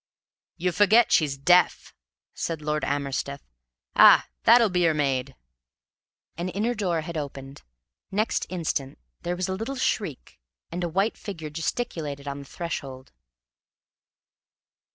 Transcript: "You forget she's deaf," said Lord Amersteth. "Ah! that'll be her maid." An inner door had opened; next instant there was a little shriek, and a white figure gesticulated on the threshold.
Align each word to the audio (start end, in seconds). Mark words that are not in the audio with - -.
"You 0.57 0.71
forget 0.71 1.11
she's 1.11 1.37
deaf," 1.37 1.93
said 2.33 2.59
Lord 2.63 2.83
Amersteth. 2.83 3.43
"Ah! 3.95 4.25
that'll 4.45 4.71
be 4.71 4.81
her 4.85 4.95
maid." 4.95 5.35
An 6.37 6.49
inner 6.49 6.73
door 6.73 7.01
had 7.01 7.17
opened; 7.17 7.61
next 8.09 8.47
instant 8.49 8.97
there 9.21 9.35
was 9.35 9.47
a 9.47 9.53
little 9.53 9.75
shriek, 9.75 10.39
and 10.71 10.83
a 10.83 10.89
white 10.89 11.19
figure 11.19 11.51
gesticulated 11.51 12.27
on 12.27 12.39
the 12.39 12.45
threshold. 12.45 13.11